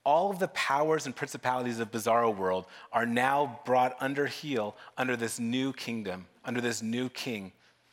[0.05, 5.17] All of the powers and principalities of bizarro world are now brought under heel under
[5.17, 7.53] this new kingdom, under this new king.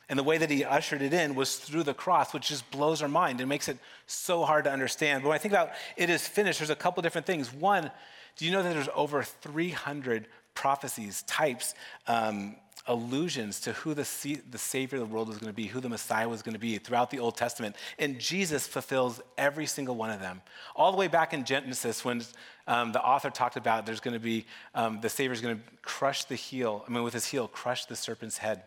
[0.10, 3.02] And the way that he ushered it in was through the cross, which just blows
[3.02, 5.24] our mind and makes it so hard to understand.
[5.24, 7.54] But when I think about it is finished, there's a couple different things.
[7.54, 7.91] One,
[8.38, 11.76] do you know that there's over 300 prophecies, types,
[12.08, 12.56] um,
[12.88, 14.08] allusions to who the,
[14.50, 16.60] the Savior of the world was going to be, who the Messiah was going to
[16.60, 17.76] be throughout the Old Testament.
[18.00, 20.41] And Jesus fulfills every single one of them.
[20.76, 22.24] All the way back in Genesis, when
[22.65, 25.63] um, the author talked about there's going to be, um, the Savior is going to
[25.82, 28.63] crush the heel, I mean, with his heel, crush the serpent's head.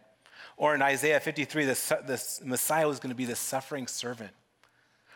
[0.61, 4.31] Or in Isaiah 53, the, the Messiah was going to be the suffering servant.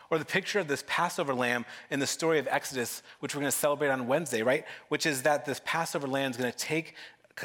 [0.09, 3.51] Or the picture of this Passover lamb in the story of Exodus, which we're going
[3.51, 4.65] to celebrate on Wednesday, right?
[4.89, 6.95] Which is that this Passover lamb is going to take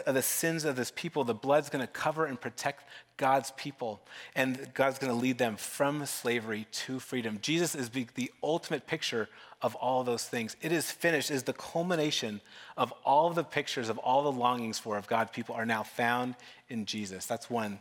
[0.06, 1.24] the sins of this people.
[1.24, 4.00] The blood's going to cover and protect God's people.
[4.34, 7.38] And God's going to lead them from slavery to freedom.
[7.42, 9.28] Jesus is the ultimate picture
[9.60, 10.56] of all those things.
[10.62, 12.40] It is finished, is the culmination
[12.78, 16.36] of all the pictures of all the longings for of God's people are now found
[16.70, 17.26] in Jesus.
[17.26, 17.78] That's one.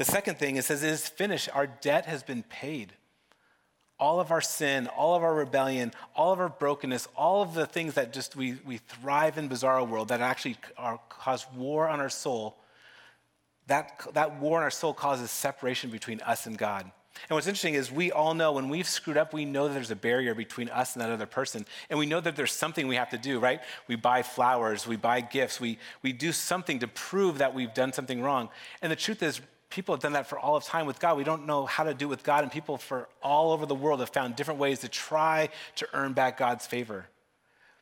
[0.00, 1.50] The second thing, it says, it is finished.
[1.52, 2.94] Our debt has been paid
[3.98, 7.66] all of our sin, all of our rebellion, all of our brokenness, all of the
[7.66, 12.00] things that just we, we thrive in bizarre world that actually are, cause war on
[12.00, 12.56] our soul,
[13.66, 16.84] that, that war in our soul causes separation between us and God.
[16.84, 19.90] And what's interesting is we all know when we've screwed up, we know that there's
[19.90, 21.66] a barrier between us and that other person.
[21.90, 23.60] And we know that there's something we have to do, right?
[23.86, 27.92] We buy flowers, we buy gifts, we, we do something to prove that we've done
[27.92, 28.48] something wrong.
[28.80, 31.16] And the truth is, people have done that for all of time with God.
[31.16, 33.74] We don't know how to do it with God, and people for all over the
[33.74, 37.06] world have found different ways to try to earn back God's favor.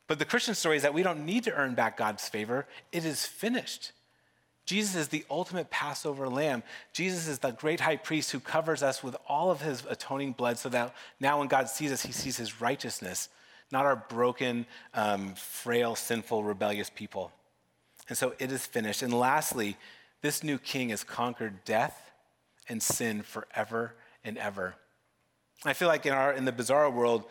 [0.07, 3.05] But the Christian story is that we don't need to earn back God's favor, it
[3.05, 3.93] is finished.
[4.67, 6.63] Jesus is the ultimate Passover lamb.
[6.93, 10.59] Jesus is the great high priest who covers us with all of his atoning blood
[10.59, 13.31] so that now when God sees us, he sees his righteousness,
[13.73, 17.33] not our broken, um, frail, sinful, rebellious people.
[18.11, 19.01] And so it is finished.
[19.01, 19.79] And lastly,
[20.21, 22.13] this new king has conquered death
[22.69, 24.75] and sin forever and ever.
[25.65, 27.25] I feel like in, our, in the bizarre world,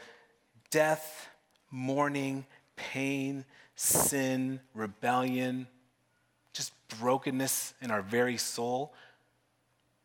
[0.69, 1.29] death,
[1.71, 2.45] mourning,
[2.75, 3.45] pain,
[3.75, 5.67] sin, rebellion,
[6.53, 8.93] just brokenness in our very soul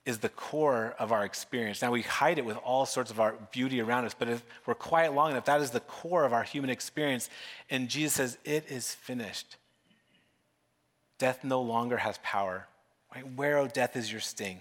[0.04, 1.80] is the core of our experience.
[1.80, 4.74] Now, we hide it with all sorts of our beauty around us, but if we're
[4.74, 7.30] quiet long enough, that is the core of our human experience.
[7.70, 9.56] And Jesus says, It is finished.
[11.18, 12.66] Death no longer has power.
[13.14, 13.24] Right?
[13.36, 14.60] Where, O oh, death, is your sting?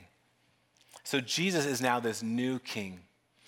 [1.04, 3.00] So Jesus is now this new king.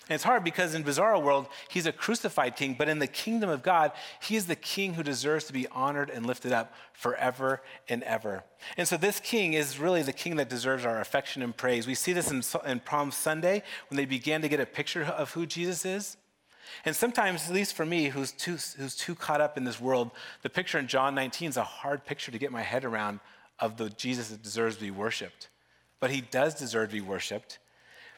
[0.08, 3.48] And it's hard because in bizarre world, he's a crucified king, but in the kingdom
[3.48, 7.62] of God, he is the king who deserves to be honored and lifted up forever
[7.88, 8.44] and ever.
[8.76, 11.86] And so this king is really the king that deserves our affection and praise.
[11.86, 15.32] We see this in, in Palm Sunday when they began to get a picture of
[15.32, 16.18] who Jesus is.
[16.84, 20.10] And sometimes, at least for me, who's too, who's too caught up in this world,
[20.42, 23.20] the picture in John 19 is a hard picture to get my head around
[23.58, 25.48] of the Jesus that deserves to be worshiped.
[26.00, 27.58] But he does deserve to be worshiped.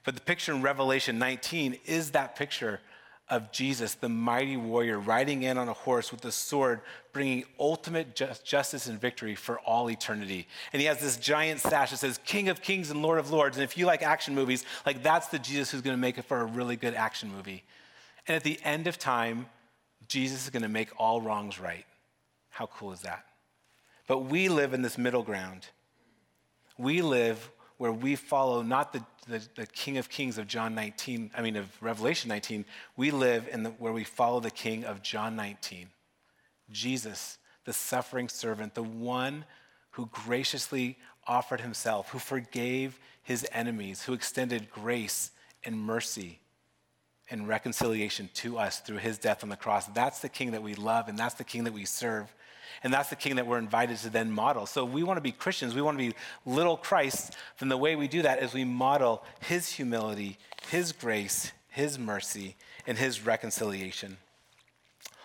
[0.05, 2.81] But the picture in Revelation 19 is that picture
[3.29, 6.81] of Jesus, the mighty warrior, riding in on a horse with a sword,
[7.13, 10.47] bringing ultimate just, justice and victory for all eternity.
[10.73, 13.57] And he has this giant sash that says, King of Kings and Lord of Lords.
[13.57, 16.25] And if you like action movies, like that's the Jesus who's going to make it
[16.25, 17.65] for a really good action movie.
[18.29, 19.47] And at the end of time,
[20.07, 21.85] Jesus is going to make all wrongs right.
[22.51, 23.25] How cool is that?
[24.07, 25.67] But we live in this middle ground.
[26.79, 31.33] We live where we follow not the, the, the, King of Kings of John 19,
[31.37, 32.65] I mean, of Revelation 19.
[32.97, 35.89] We live in the, where we follow the King of John 19.
[36.71, 39.45] Jesus, the suffering servant, the one
[39.91, 45.33] who graciously offered himself, who forgave his enemies, who extended grace
[45.65, 46.41] and mercy
[47.31, 49.87] and reconciliation to us through his death on the cross.
[49.87, 52.33] That's the king that we love, and that's the king that we serve.
[52.83, 54.67] And that's the king that we're invited to then model.
[54.67, 55.75] So we want to be Christians.
[55.75, 57.37] We want to be little Christ.
[57.59, 62.57] Then the way we do that is we model his humility, his grace, his mercy,
[62.87, 64.17] and his reconciliation.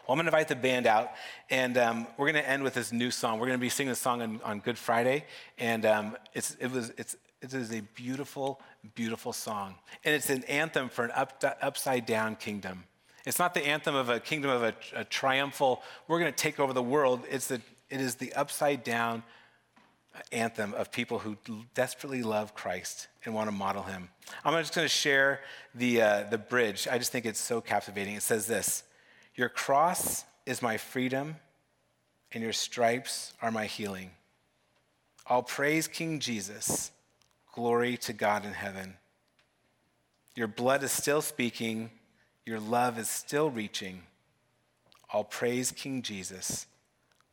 [0.07, 1.11] Well, I'm going to invite the band out,
[1.49, 3.39] and um, we're going to end with this new song.
[3.39, 5.25] We're going to be singing this song on, on Good Friday,
[5.57, 8.59] and um, it's, it, was, it's, it is a beautiful,
[8.95, 9.75] beautiful song.
[10.03, 12.83] And it's an anthem for an up, upside down kingdom.
[13.25, 16.59] It's not the anthem of a kingdom of a, a triumphal, we're going to take
[16.59, 17.21] over the world.
[17.29, 19.23] It's the, it is the upside down
[20.31, 21.37] anthem of people who
[21.73, 24.09] desperately love Christ and want to model him.
[24.43, 25.41] I'm just going to share
[25.75, 26.87] the, uh, the bridge.
[26.89, 28.15] I just think it's so captivating.
[28.15, 28.83] It says this
[29.35, 31.35] Your cross is my freedom,
[32.31, 34.11] and your stripes are my healing.
[35.27, 36.91] I'll praise King Jesus.
[37.53, 38.95] Glory to God in heaven.
[40.35, 41.91] Your blood is still speaking
[42.51, 44.01] your love is still reaching.
[45.13, 46.67] All praise King Jesus.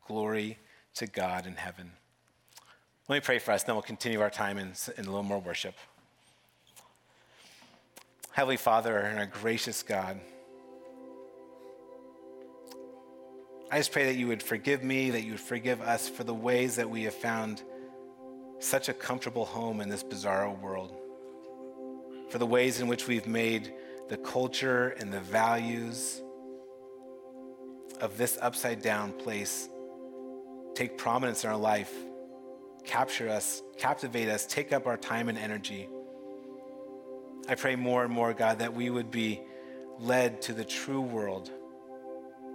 [0.07, 0.59] Glory
[0.95, 1.91] to God in heaven.
[3.09, 5.41] Let me pray for us, then we'll continue our time in, in a little more
[5.41, 5.75] worship.
[8.31, 10.21] Heavenly Father and our gracious God,
[13.73, 16.33] I just pray that you would forgive me, that you would forgive us for the
[16.33, 17.65] ways that we have found
[18.61, 20.95] such a comfortable home in this bizarre world,
[22.31, 23.73] for the ways in which we've made
[24.09, 26.23] the culture and the values
[28.01, 29.69] of this upside down place
[30.75, 31.93] take prominence in our life,
[32.85, 35.89] capture us, captivate us, take up our time and energy.
[37.49, 39.41] I pray more and more, God, that we would be
[39.99, 41.51] led to the true world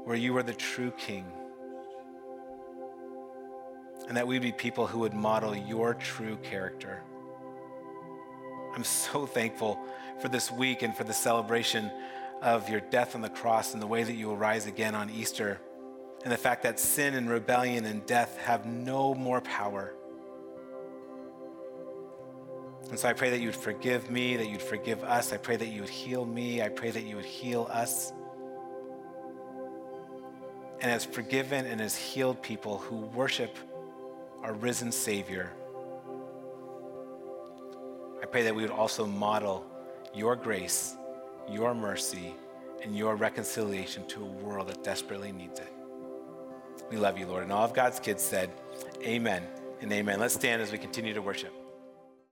[0.05, 1.25] where you are the true king.
[4.07, 7.01] And that we'd be people who would model your true character.
[8.75, 9.79] I'm so thankful
[10.23, 11.91] for this week and for the celebration
[12.41, 15.09] of your death on the cross and the way that you will rise again on
[15.09, 15.59] Easter,
[16.23, 19.93] and the fact that sin and rebellion and death have no more power.
[22.89, 25.33] And so I pray that you would forgive me, that you'd forgive us.
[25.33, 26.61] I pray that you would heal me.
[26.61, 28.13] I pray that you would heal us.
[30.79, 33.57] And as forgiven and as healed people who worship
[34.41, 35.51] our risen Savior,
[38.21, 39.65] I pray that we would also model
[40.13, 40.95] your grace,
[41.49, 42.35] your mercy,
[42.83, 45.73] and your reconciliation to a world that desperately needs it.
[46.91, 47.43] We love you, Lord.
[47.43, 48.51] And all of God's kids said,
[49.03, 49.43] Amen
[49.81, 50.19] and amen.
[50.19, 51.53] Let's stand as we continue to worship.